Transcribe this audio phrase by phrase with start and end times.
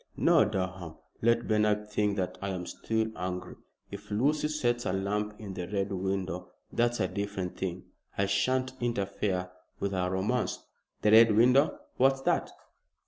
[0.17, 3.53] No, Durham, let Bernard think that I am still angry.
[3.91, 7.83] If Lucy sets a lamp in the Red Window that's a different thing.
[8.17, 10.57] I shan't interfere with her romance."
[11.03, 11.77] "The Red Window.
[11.97, 12.49] What's that?"